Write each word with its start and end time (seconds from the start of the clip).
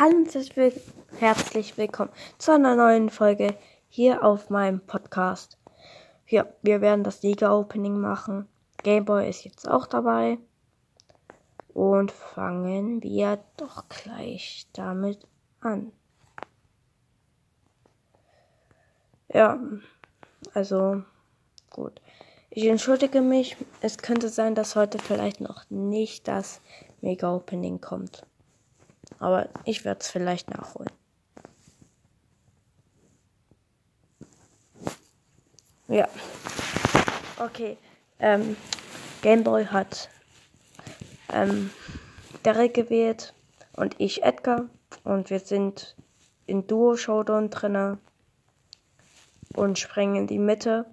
Hallo 0.00 0.16
und 0.16 0.32
herzlich 1.18 1.76
willkommen 1.76 2.12
zu 2.38 2.52
einer 2.52 2.76
neuen 2.76 3.10
Folge 3.10 3.56
hier 3.88 4.22
auf 4.22 4.48
meinem 4.48 4.78
Podcast. 4.80 5.58
Ja, 6.28 6.46
wir 6.62 6.80
werden 6.80 7.02
das 7.02 7.22
Liga-Opening 7.24 7.98
machen. 7.98 8.46
Gameboy 8.84 9.28
ist 9.28 9.42
jetzt 9.42 9.68
auch 9.68 9.88
dabei. 9.88 10.38
Und 11.74 12.12
fangen 12.12 13.02
wir 13.02 13.40
doch 13.56 13.88
gleich 13.88 14.68
damit 14.72 15.26
an. 15.60 15.90
Ja, 19.34 19.58
also 20.54 21.02
gut. 21.70 22.00
Ich 22.50 22.66
entschuldige 22.66 23.20
mich. 23.20 23.56
Es 23.80 23.98
könnte 23.98 24.28
sein, 24.28 24.54
dass 24.54 24.76
heute 24.76 25.00
vielleicht 25.00 25.40
noch 25.40 25.68
nicht 25.70 26.28
das 26.28 26.60
Mega-Opening 27.00 27.80
kommt. 27.80 28.24
Aber 29.18 29.48
ich 29.64 29.84
werde 29.84 30.00
es 30.00 30.10
vielleicht 30.10 30.50
nachholen. 30.50 30.90
Ja. 35.88 36.08
Okay. 37.38 37.78
Ähm, 38.18 38.56
Gameboy 39.22 39.66
hat 39.66 40.10
ähm, 41.32 41.70
Derek 42.44 42.74
gewählt 42.74 43.34
und 43.74 43.96
ich 43.98 44.22
Edgar. 44.22 44.68
Und 45.04 45.30
wir 45.30 45.40
sind 45.40 45.96
in 46.46 46.66
Duo-Showdown 46.66 47.50
drinne 47.50 47.98
und 49.54 49.78
springen 49.78 50.16
in 50.16 50.26
die 50.26 50.38
Mitte. 50.38 50.86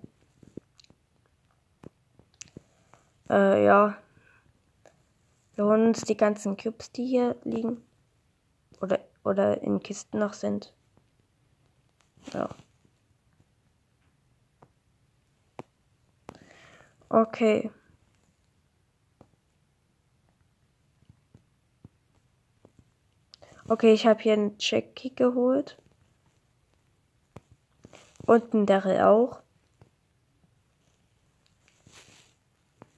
Äh, 3.30 3.66
ja. 3.66 3.98
Wir 5.56 5.66
holen 5.66 5.88
uns 5.88 6.02
die 6.02 6.18
ganzen 6.18 6.58
Cubes, 6.58 6.92
die 6.92 7.06
hier 7.06 7.36
liegen 7.44 7.82
oder, 8.86 9.00
oder 9.24 9.62
in 9.62 9.80
Kisten 9.80 10.20
noch 10.20 10.34
sind. 10.34 10.74
Ja. 12.34 12.50
Okay. 17.10 17.72
Okay, 23.68 23.94
ich 23.94 24.06
habe 24.06 24.22
hier 24.22 24.34
einen 24.34 24.56
Jackie 24.60 25.14
geholt. 25.16 25.78
Und 28.28 28.54
einen 28.54 28.66
Daryl 28.66 29.02
auch. 29.02 29.42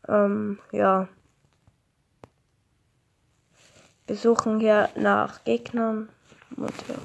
Ähm, 0.08 0.60
ja. 0.72 1.08
Wir 4.08 4.16
suchen 4.16 4.62
hier 4.62 4.90
nach 4.96 5.44
Gegnern. 5.44 6.08
Und 6.56 6.72
ja. 6.88 6.96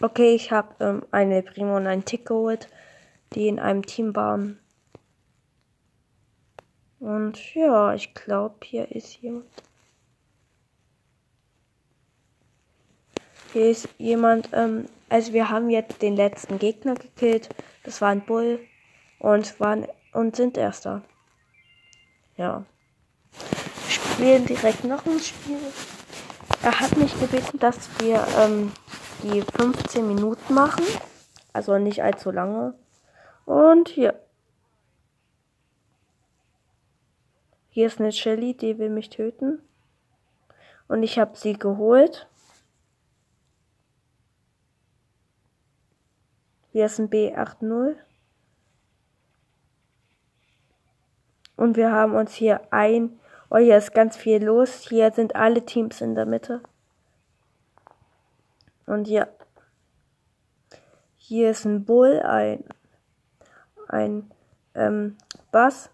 Okay, 0.00 0.34
ich 0.34 0.52
habe 0.52 0.74
ähm, 0.78 1.02
eine 1.10 1.42
Primo 1.42 1.76
und 1.76 1.86
einen 1.86 2.04
Tick 2.04 2.26
geholt, 2.26 2.68
die 3.34 3.48
in 3.48 3.58
einem 3.58 3.84
Team 3.84 4.14
waren. 4.14 4.60
Und 7.00 7.54
ja, 7.54 7.94
ich 7.94 8.14
glaube, 8.14 8.56
hier 8.62 8.90
ist 8.92 9.16
jemand. 9.22 9.46
Hier 13.52 13.70
ist 13.70 13.88
jemand, 13.98 14.48
ähm, 14.52 14.86
also 15.12 15.34
wir 15.34 15.50
haben 15.50 15.68
jetzt 15.68 16.00
den 16.00 16.16
letzten 16.16 16.58
Gegner 16.58 16.94
gekillt. 16.94 17.50
Das 17.84 18.00
war 18.00 18.08
ein 18.08 18.24
Bull 18.24 18.60
und 19.18 19.60
waren 19.60 19.86
und 20.14 20.36
sind 20.36 20.56
Erster. 20.56 21.02
Ja. 22.38 22.64
Wir 23.32 23.90
spielen 23.90 24.46
direkt 24.46 24.84
noch 24.84 25.04
ein 25.04 25.20
Spiel. 25.20 25.58
Er 26.62 26.80
hat 26.80 26.96
mich 26.96 27.12
gebeten, 27.20 27.58
dass 27.58 27.90
wir 28.00 28.26
ähm, 28.38 28.72
die 29.22 29.42
15 29.42 30.08
Minuten 30.08 30.54
machen. 30.54 30.84
Also 31.52 31.76
nicht 31.76 32.02
allzu 32.02 32.30
lange. 32.30 32.72
Und 33.44 33.90
hier. 33.90 34.18
Hier 37.68 37.86
ist 37.86 38.00
eine 38.00 38.12
Shelly, 38.12 38.54
die 38.54 38.78
will 38.78 38.88
mich 38.88 39.10
töten. 39.10 39.60
Und 40.88 41.02
ich 41.02 41.18
habe 41.18 41.36
sie 41.36 41.58
geholt. 41.58 42.28
Hier 46.72 46.86
ist 46.86 46.98
ein 46.98 47.10
B80. 47.10 47.96
Und 51.54 51.76
wir 51.76 51.92
haben 51.92 52.14
uns 52.14 52.32
hier 52.32 52.62
ein. 52.72 53.20
Oh, 53.50 53.58
hier 53.58 53.76
ist 53.76 53.92
ganz 53.92 54.16
viel 54.16 54.42
los. 54.42 54.80
Hier 54.88 55.12
sind 55.12 55.36
alle 55.36 55.66
Teams 55.66 56.00
in 56.00 56.14
der 56.14 56.24
Mitte. 56.24 56.62
Und 58.86 59.06
ja. 59.06 59.28
Hier 61.16 61.50
ist 61.50 61.66
ein 61.66 61.84
Bull, 61.84 62.20
ein, 62.20 62.64
ein 63.88 64.30
ähm, 64.74 65.18
Bass. 65.50 65.90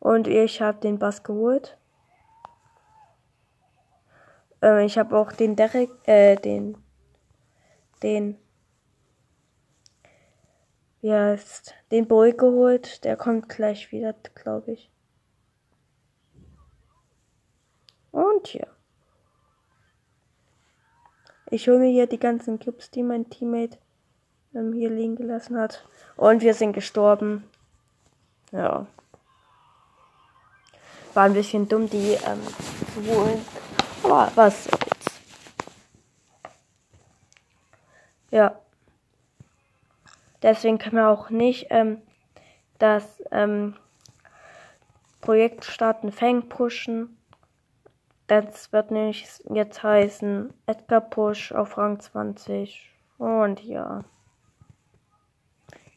Und 0.00 0.26
ich 0.26 0.60
habe 0.60 0.80
den 0.80 0.98
Bass 0.98 1.22
geholt. 1.22 1.78
Äh, 4.60 4.84
ich 4.84 4.98
habe 4.98 5.16
auch 5.16 5.30
den 5.30 5.54
Derek, 5.54 5.90
äh, 6.08 6.34
den 6.34 6.76
den, 8.02 8.38
wie 11.00 11.12
heißt, 11.12 11.74
den 11.90 12.06
Boy 12.08 12.32
geholt. 12.32 13.04
Der 13.04 13.16
kommt 13.16 13.48
gleich 13.48 13.92
wieder, 13.92 14.14
glaube 14.34 14.72
ich. 14.72 14.90
Und 18.12 18.46
hier. 18.48 18.66
Ich 21.50 21.68
hole 21.68 21.78
mir 21.78 21.90
hier 21.90 22.06
die 22.06 22.18
ganzen 22.18 22.58
Cubes, 22.58 22.90
die 22.90 23.02
mein 23.02 23.28
Teammate 23.28 23.78
ähm, 24.54 24.72
hier 24.72 24.90
liegen 24.90 25.16
gelassen 25.16 25.58
hat. 25.58 25.86
Und 26.16 26.42
wir 26.42 26.54
sind 26.54 26.72
gestorben. 26.72 27.44
Ja. 28.52 28.86
War 31.14 31.24
ein 31.24 31.34
bisschen 31.34 31.68
dumm, 31.68 31.90
die 31.90 32.12
ähm, 32.12 32.40
zu 32.94 33.14
holen. 33.14 33.44
Aber 34.04 34.30
was 34.34 34.68
Ja. 38.30 38.58
Deswegen 40.42 40.78
können 40.78 40.96
wir 40.96 41.08
auch 41.08 41.30
nicht 41.30 41.66
ähm, 41.70 42.00
das 42.78 43.22
ähm, 43.30 43.76
Projekt 45.20 45.64
starten 45.64 46.12
Fang 46.12 46.48
pushen. 46.48 47.16
Das 48.26 48.72
wird 48.72 48.90
nämlich 48.90 49.26
jetzt 49.52 49.82
heißen 49.82 50.54
Edgar 50.66 51.00
Push 51.00 51.52
auf 51.52 51.76
Rang 51.76 52.00
20. 52.00 52.90
Und 53.18 53.62
ja. 53.64 54.04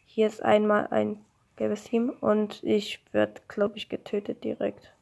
Hier 0.06 0.28
ist 0.28 0.44
einmal 0.44 0.88
ein 0.88 1.24
gelbes 1.56 1.86
Team 1.86 2.10
und 2.10 2.64
ich 2.64 3.04
werde, 3.14 3.42
glaube 3.48 3.78
ich, 3.78 3.88
getötet 3.88 4.44
direkt. 4.44 4.94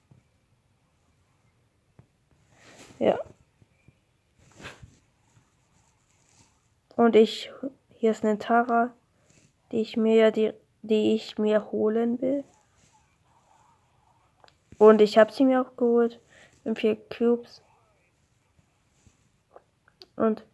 Ja. 3.00 3.18
Und 7.02 7.16
ich, 7.16 7.52
hier 7.96 8.12
ist 8.12 8.24
eine 8.24 8.38
Tara, 8.38 8.94
die 9.72 9.82
ich 9.82 9.98
mir, 9.98 10.30
die, 10.30 10.54
die 10.84 11.16
ich 11.16 11.40
mir 11.40 11.72
holen 11.72 12.22
will. 12.22 12.44
Und 14.78 15.02
ich 15.02 15.18
habe 15.18 15.32
sie 15.32 15.44
mir 15.44 15.62
auch 15.62 15.76
geholt. 15.78 16.20
In 16.64 16.76
vier 16.76 16.96
Cubes. 16.96 17.64
Und 20.16 20.46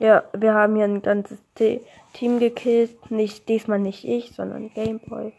ja, 0.00 0.24
wir 0.32 0.52
haben 0.52 0.74
hier 0.74 0.86
ein 0.86 1.02
ganzes 1.02 1.38
T 1.54 1.80
Team 2.12 2.40
gekillt. 2.40 3.12
Nicht, 3.12 3.48
diesmal 3.48 3.78
nicht 3.78 4.04
ich, 4.04 4.32
sondern 4.32 4.74
Gameboy. 4.74 5.32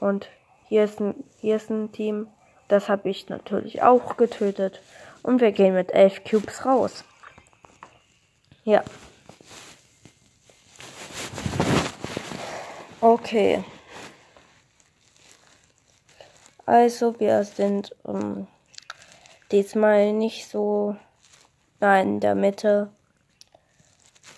Und 0.00 0.30
hier 0.68 0.84
ist 0.84 1.02
ein, 1.02 1.22
hier 1.42 1.56
ist 1.56 1.68
ein 1.68 1.92
Team. 1.92 2.28
Das 2.68 2.88
habe 2.88 3.10
ich 3.10 3.28
natürlich 3.28 3.82
auch 3.82 4.16
getötet. 4.16 4.80
Und 5.24 5.40
wir 5.40 5.52
gehen 5.52 5.72
mit 5.72 5.90
elf 5.90 6.22
Cubes 6.22 6.66
raus. 6.66 7.02
Ja. 8.62 8.84
Okay. 13.00 13.64
Also 16.66 17.18
wir 17.18 17.42
sind 17.44 17.96
ähm, 18.06 18.46
diesmal 19.50 20.12
nicht 20.12 20.46
so 20.46 20.94
nein, 21.80 22.14
in 22.14 22.20
der 22.20 22.34
Mitte. 22.34 22.92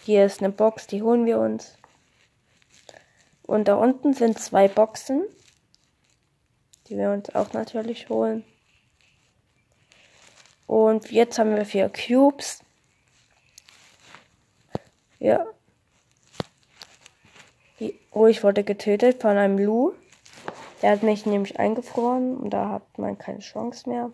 Hier 0.04 0.24
ist 0.24 0.40
eine 0.40 0.52
Box, 0.52 0.86
die 0.86 1.02
holen 1.02 1.26
wir 1.26 1.40
uns. 1.40 1.76
Und 3.42 3.66
da 3.66 3.74
unten 3.74 4.14
sind 4.14 4.38
zwei 4.38 4.68
Boxen, 4.68 5.24
die 6.86 6.96
wir 6.96 7.10
uns 7.10 7.34
auch 7.34 7.52
natürlich 7.54 8.08
holen. 8.08 8.44
Und 10.66 11.10
jetzt 11.10 11.38
haben 11.38 11.54
wir 11.54 11.64
vier 11.64 11.88
Cubes. 11.90 12.62
Ja. 15.18 15.46
Oh, 18.10 18.26
ich 18.26 18.42
wurde 18.42 18.64
getötet 18.64 19.20
von 19.20 19.36
einem 19.36 19.58
Lu. 19.58 19.92
Der 20.82 20.92
hat 20.92 21.02
mich 21.02 21.26
nämlich 21.26 21.58
eingefroren 21.58 22.36
und 22.36 22.50
da 22.50 22.70
hat 22.70 22.98
man 22.98 23.18
keine 23.18 23.40
Chance 23.40 23.88
mehr. 23.88 24.10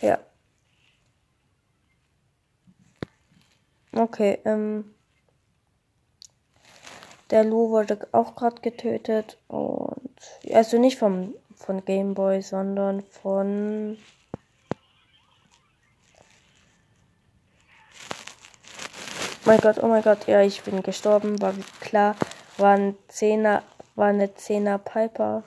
Ja. 0.00 0.18
Okay, 3.92 4.38
ähm. 4.44 4.92
Der 7.30 7.42
Lu 7.42 7.70
wurde 7.70 8.06
auch 8.12 8.36
gerade 8.36 8.62
getötet 8.62 9.36
und 9.48 10.20
also 10.52 10.78
nicht 10.78 10.96
vom 10.96 11.34
von 11.56 11.84
Gameboy, 11.84 12.42
sondern 12.42 13.02
von 13.02 13.98
mein 19.44 19.60
Gott, 19.60 19.82
oh 19.82 19.88
mein 19.88 20.02
Gott, 20.02 20.26
ja, 20.26 20.42
ich 20.42 20.62
bin 20.62 20.82
gestorben, 20.82 21.40
war 21.40 21.54
klar, 21.80 22.16
war 22.58 22.74
ein 22.76 22.96
Zehner, 23.08 23.62
war 23.94 24.08
eine 24.08 24.34
Zehner 24.34 24.78
Piper. 24.78 25.42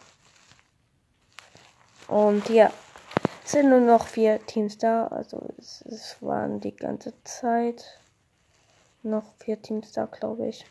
Und 2.08 2.50
ja, 2.50 2.72
es 3.46 3.52
sind 3.52 3.70
nur 3.70 3.82
noch 3.82 4.08
vier 4.08 4.46
Teams 4.46 4.78
da, 4.78 5.08
also 5.08 5.42
es, 5.58 5.84
es 5.84 6.18
waren 6.22 6.60
die 6.60 6.76
ganze 6.76 7.14
Zeit 7.24 8.00
noch 9.04 9.34
vier 9.38 9.62
Teams 9.62 9.92
da, 9.92 10.06
glaube 10.06 10.48
ich. 10.48 10.66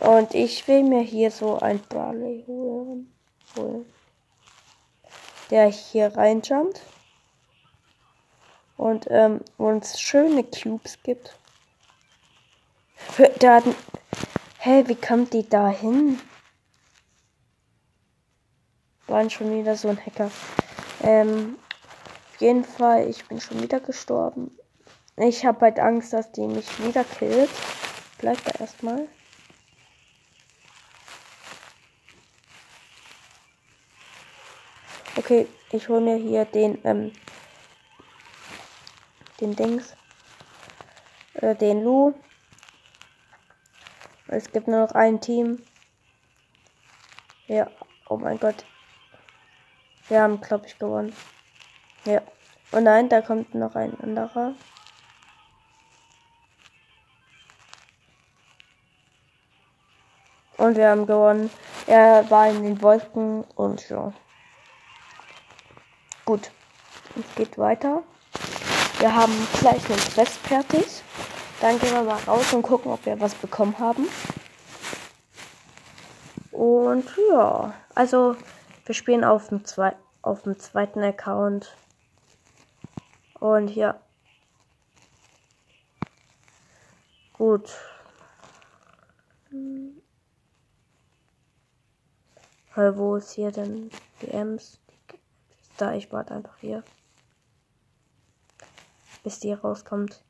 Und 0.00 0.34
ich 0.34 0.66
will 0.68 0.82
mir 0.82 1.02
hier 1.02 1.30
so 1.30 1.58
ein 1.58 1.80
Barley 1.88 2.44
holen. 2.46 3.12
holen. 3.56 3.86
Der 5.50 5.66
hier 5.66 6.16
reinjumpt. 6.16 6.80
Und 8.76 9.06
ähm, 9.10 9.40
uns 9.58 10.00
schöne 10.00 10.44
Cubes 10.44 10.98
gibt. 11.02 11.36
Da 13.40 13.56
hat, 13.56 13.64
hä, 14.58 14.84
wie 14.86 14.94
kommt 14.94 15.32
die 15.34 15.48
da 15.48 15.68
hin? 15.68 16.18
Waren 19.06 19.28
schon 19.28 19.58
wieder 19.58 19.76
so 19.76 19.88
ein 19.88 19.98
Hacker. 19.98 20.30
Ähm, 21.02 21.58
auf 22.32 22.40
jeden 22.40 22.64
Fall, 22.64 23.08
ich 23.08 23.26
bin 23.26 23.40
schon 23.40 23.60
wieder 23.60 23.80
gestorben. 23.80 24.56
Ich 25.16 25.44
habe 25.44 25.60
halt 25.60 25.78
Angst, 25.78 26.12
dass 26.12 26.32
die 26.32 26.46
mich 26.46 26.82
wieder 26.82 27.04
killt. 27.04 27.50
Bleib 28.18 28.42
da 28.44 28.52
erstmal. 28.60 29.08
Okay, 35.14 35.46
ich 35.72 35.90
hole 35.90 36.00
mir 36.00 36.16
hier 36.16 36.46
den, 36.46 36.78
ähm, 36.84 37.12
den 39.40 39.54
Dings. 39.54 39.94
Äh, 41.34 41.54
den 41.54 41.84
Lu. 41.84 42.14
Es 44.28 44.50
gibt 44.50 44.68
nur 44.68 44.86
noch 44.86 44.92
ein 44.92 45.20
Team. 45.20 45.62
Ja, 47.46 47.70
oh 48.08 48.16
mein 48.16 48.40
Gott. 48.40 48.64
Wir 50.08 50.22
haben, 50.22 50.40
glaube 50.40 50.66
ich, 50.66 50.78
gewonnen. 50.78 51.14
Ja. 52.06 52.22
Oh 52.72 52.80
nein, 52.80 53.10
da 53.10 53.20
kommt 53.20 53.54
noch 53.54 53.74
ein 53.74 53.98
anderer. 54.00 54.54
Und 60.56 60.76
wir 60.76 60.88
haben 60.88 61.06
gewonnen. 61.06 61.50
Er 61.86 62.30
war 62.30 62.48
in 62.48 62.62
den 62.62 62.80
Wolken 62.80 63.44
und 63.56 63.86
ja. 63.90 64.14
Gut. 66.24 66.50
Es 67.18 67.34
geht 67.34 67.58
weiter. 67.58 68.02
Wir 68.98 69.14
haben 69.14 69.32
gleich 69.58 69.84
einen 69.90 69.98
Quest 69.98 70.38
fertig. 70.38 71.02
Dann 71.60 71.78
gehen 71.78 71.92
wir 71.92 72.02
mal 72.02 72.18
raus 72.26 72.52
und 72.52 72.62
gucken, 72.62 72.92
ob 72.92 73.04
wir 73.04 73.20
was 73.20 73.34
bekommen 73.34 73.78
haben. 73.78 74.08
Und 76.52 77.10
ja, 77.30 77.74
also 77.94 78.36
wir 78.84 78.94
spielen 78.94 79.24
auf 79.24 79.48
dem, 79.48 79.64
zwei, 79.64 79.96
auf 80.22 80.42
dem 80.42 80.58
zweiten 80.58 81.02
Account. 81.02 81.76
Und 83.40 83.74
ja. 83.74 84.00
Gut. 87.32 87.72
Weil 92.74 92.96
wo 92.96 93.16
ist 93.16 93.32
hier 93.32 93.50
denn 93.50 93.90
die 94.20 94.30
Ems? 94.30 94.81
Da, 95.82 95.94
ich 95.94 96.12
warte 96.12 96.32
einfach 96.32 96.56
hier. 96.58 96.84
Bis 99.24 99.40
die 99.40 99.52
rauskommt. 99.52 100.22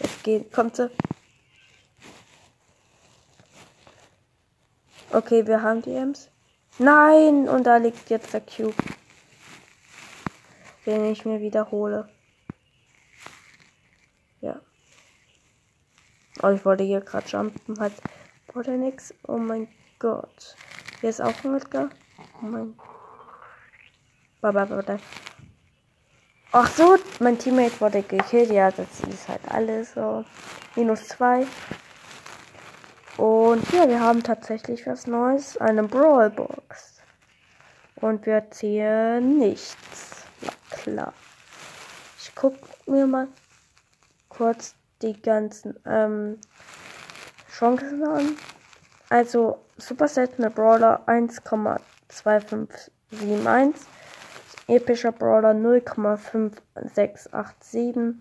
Jetzt 0.00 0.24
geht, 0.24 0.52
kommt 0.52 0.74
sie. 0.74 0.90
Okay, 5.12 5.46
wir 5.46 5.62
haben 5.62 5.82
die 5.82 5.94
Ems. 5.94 6.30
Nein! 6.80 7.48
Und 7.48 7.62
da 7.62 7.76
liegt 7.76 8.10
jetzt 8.10 8.34
der 8.34 8.40
Cube. 8.40 8.74
Den 10.84 11.04
ich 11.12 11.24
mir 11.24 11.40
wiederhole. 11.40 12.08
Ja. 14.40 14.60
Oh, 16.42 16.48
ich 16.48 16.64
wollte 16.64 16.82
hier 16.82 17.02
gerade 17.02 17.28
jumpen, 17.28 17.78
halt 17.78 17.94
oder 18.52 18.76
nix. 18.76 19.14
Oh 19.28 19.38
mein 19.38 19.68
Gott. 20.00 20.56
Hier 21.02 21.10
ist 21.10 21.20
auch 21.20 21.34
ein 21.42 21.56
Edgar. 21.56 21.88
Oh 22.40 22.46
mein. 22.46 22.78
Baba, 24.40 24.64
baba. 24.64 25.00
Ach 26.52 26.68
so, 26.68 26.96
mein 27.18 27.36
Teammate 27.36 27.80
wurde 27.80 28.04
gekillt. 28.04 28.52
Ja, 28.52 28.70
das 28.70 29.00
ist 29.00 29.26
halt 29.26 29.40
alles 29.48 29.94
so. 29.94 30.24
Minus 30.76 31.08
zwei. 31.08 31.44
Und 33.16 33.68
ja, 33.72 33.88
wir 33.88 33.98
haben 33.98 34.22
tatsächlich 34.22 34.86
was 34.86 35.08
Neues. 35.08 35.56
Eine 35.56 35.82
Brawlbox. 35.82 37.02
Und 37.96 38.24
wir 38.24 38.48
ziehen 38.52 39.40
nichts. 39.40 40.24
Na 40.40 40.52
klar. 40.70 41.12
Ich 42.20 42.32
guck 42.36 42.54
mir 42.86 43.08
mal 43.08 43.26
kurz 44.28 44.76
die 45.02 45.20
ganzen 45.20 45.74
ähm, 45.84 46.38
Chancen 47.50 48.04
an. 48.04 48.36
Also 49.12 49.58
Super 49.76 50.08
seltener 50.08 50.48
Brawler 50.48 51.02
1,2571. 51.06 53.74
Epischer 54.68 55.12
Brawler 55.12 55.50
0,5687. 55.50 58.14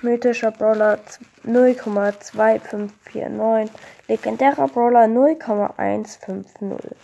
Mythischer 0.00 0.52
Brawler 0.52 1.00
0,2549. 1.44 3.70
Legendärer 4.08 4.68
Brawler 4.68 5.06
0,150. 5.06 6.96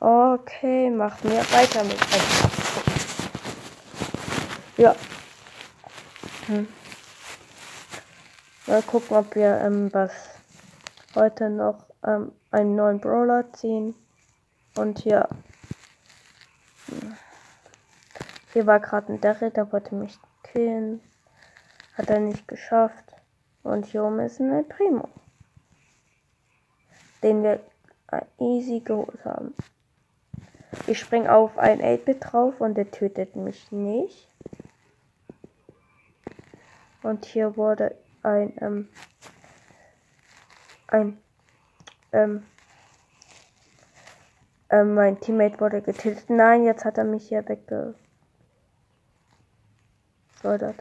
Okay, 0.00 0.90
machen 0.90 1.30
wir 1.30 1.38
weiter 1.52 1.84
mit. 1.84 2.00
Ja. 4.76 4.96
Hm. 6.48 6.66
Mal 8.66 8.80
gucken, 8.80 9.18
ob 9.18 9.34
wir 9.34 9.60
ähm, 9.60 9.92
was 9.92 10.10
heute 11.14 11.50
noch 11.50 11.84
ähm, 12.02 12.32
einen 12.50 12.74
neuen 12.74 12.98
Brawler 12.98 13.52
ziehen. 13.52 13.94
Und 14.74 15.04
ja. 15.04 15.28
Hier 18.54 18.66
war 18.66 18.80
gerade 18.80 19.12
ein 19.12 19.20
Daryl, 19.20 19.50
der 19.50 19.70
wollte 19.70 19.94
mich 19.94 20.18
killen. 20.42 21.02
Hat 21.92 22.08
er 22.08 22.20
nicht 22.20 22.48
geschafft. 22.48 23.04
Und 23.62 23.84
hier 23.84 24.02
oben 24.02 24.20
ist 24.20 24.40
ein 24.40 24.66
Primo. 24.66 25.10
Den 27.22 27.42
wir 27.42 27.60
äh, 28.12 28.22
easy 28.38 28.80
geholt 28.80 29.22
haben. 29.26 29.54
Ich 30.86 31.00
spring 31.00 31.26
auf 31.26 31.58
ein 31.58 31.82
8-Bit 31.82 32.32
drauf 32.32 32.60
und 32.62 32.76
der 32.76 32.90
tötet 32.90 33.36
mich 33.36 33.70
nicht. 33.70 34.26
Und 37.02 37.26
hier 37.26 37.58
wurde 37.58 37.94
ein, 38.24 38.56
ähm, 38.60 38.88
ein, 40.88 41.18
ähm, 42.12 42.42
ähm, 44.70 44.94
mein 44.94 45.20
Teammate 45.20 45.60
wurde 45.60 45.82
getiltet. 45.82 46.30
Nein, 46.30 46.64
jetzt 46.64 46.84
hat 46.84 46.98
er 46.98 47.04
mich 47.04 47.28
hier 47.28 47.46
wegge... 47.48 47.94
So, 50.42 50.58
das, 50.58 50.74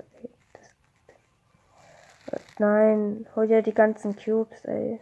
das, 2.25 2.41
nein, 2.59 3.27
hol 3.35 3.47
dir 3.47 3.61
die 3.61 3.73
ganzen 3.73 4.15
Cubes, 4.15 4.65
ey. 4.65 4.99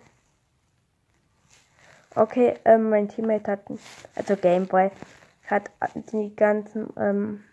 Okay, 2.14 2.60
ähm, 2.66 2.90
mein 2.90 3.08
Teammate 3.08 3.52
hat, 3.52 3.62
also 4.16 4.36
Gameboy, 4.36 4.92
hat 5.48 5.72
die 6.12 6.36
ganzen, 6.36 6.94
ähm, 6.98 7.44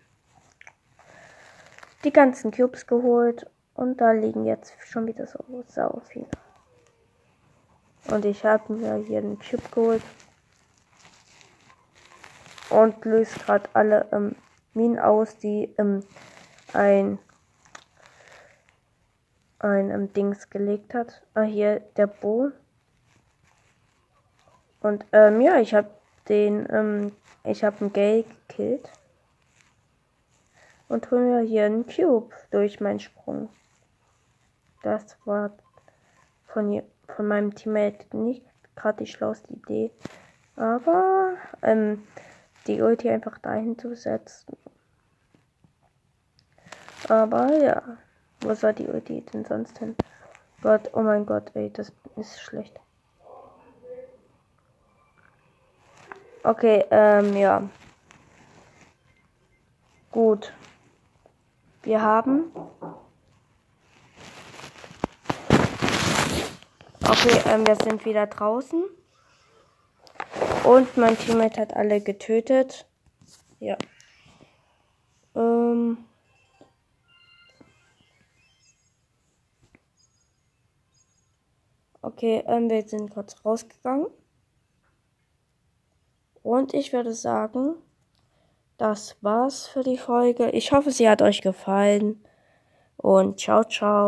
die 2.05 2.13
ganzen 2.13 2.51
Cubes 2.51 2.87
geholt 2.87 3.49
und 3.79 4.01
da 4.01 4.11
liegen 4.11 4.45
jetzt 4.45 4.75
schon 4.81 5.07
wieder 5.07 5.27
so 5.27 5.39
sau 5.69 6.03
viele. 6.09 6.27
Und 8.11 8.25
ich 8.25 8.45
habe 8.45 8.73
mir 8.73 8.97
hier 8.97 9.19
einen 9.19 9.39
Chip 9.41 9.71
geholt. 9.71 10.03
und 12.71 13.03
löst 13.05 13.39
gerade 13.47 13.69
alle 13.73 14.07
ähm, 14.13 14.37
Minen 14.75 14.99
aus, 14.99 15.39
die 15.39 15.75
ähm, 15.79 16.05
ein 16.73 17.19
ein 19.61 19.91
ähm, 19.91 20.13
Dings 20.13 20.51
gelegt 20.51 20.95
hat. 20.95 21.23
Ah, 21.35 21.43
hier 21.43 21.81
der 21.97 22.07
Bo. 22.09 22.51
Und 24.81 25.05
ähm, 25.13 25.41
ja, 25.41 25.59
ich 25.59 25.75
habe 25.75 25.91
den, 26.29 26.69
ähm, 26.71 27.13
ich 27.43 27.65
habe 27.65 27.81
einen 27.81 27.93
Gay 27.93 28.25
gekillt. 28.47 28.91
Und 30.89 31.11
hol 31.11 31.21
mir 31.21 31.41
hier 31.41 31.67
einen 31.67 31.87
Cube 31.87 32.35
durch 32.51 32.81
meinen 32.81 33.01
Sprung. 33.01 33.49
Das 34.83 35.17
war 35.25 35.51
von, 36.47 36.83
von 37.09 37.29
meinem 37.29 37.55
Teammate 37.55 38.17
nicht 38.17 38.45
gerade 38.79 39.05
die 39.05 39.11
schlauste 39.11 39.53
Idee. 39.53 39.91
Aber 40.57 41.35
ähm, 41.63 42.07
die 42.67 42.81
Ulti 42.81 43.09
einfach 43.09 43.39
dahin 43.39 43.79
zu 43.79 43.95
setzen. 43.95 44.57
Aber 47.09 47.53
ja, 47.55 47.83
wo 48.41 48.55
soll 48.55 48.75
die 48.75 48.89
Ulti 48.89 49.23
denn 49.33 49.45
sonst 49.45 49.79
hin? 49.79 49.97
Gott, 50.63 50.91
oh 50.93 51.03
mein 51.03 51.25
Gott, 51.25 51.51
ey, 51.55 51.71
das 51.71 51.93
ist 52.17 52.41
schlecht. 52.41 52.79
Okay, 56.43 56.85
ähm, 56.91 57.37
ja. 57.37 57.69
Gut. 60.11 60.53
Wir 61.83 62.03
haben. 62.03 62.53
Okay, 67.11 67.41
ähm, 67.47 67.67
wir 67.67 67.77
sind 67.77 68.05
wieder 68.05 68.27
draußen. 68.27 68.85
Und 70.65 70.97
mein 70.99 71.17
Teammate 71.17 71.63
hat 71.63 71.75
alle 71.75 72.03
getötet. 72.03 72.87
Ja. 73.61 73.79
Ähm. 75.35 75.97
Okay, 82.03 82.45
ähm, 82.47 82.69
wir 82.69 82.87
sind 82.87 83.11
kurz 83.11 83.43
rausgegangen. 83.43 84.09
Und 86.43 86.75
ich 86.75 86.93
würde 86.93 87.15
sagen, 87.15 87.75
das 88.77 89.17
war's 89.23 89.67
für 89.67 89.83
die 89.83 89.99
Folge. 89.99 90.51
Ich 90.51 90.73
hoffe, 90.73 90.91
sie 90.91 91.09
hat 91.09 91.23
euch 91.23 91.41
gefallen. 91.41 92.23
Und 92.99 93.41
ciao, 93.41 93.65
ciao. 93.65 94.07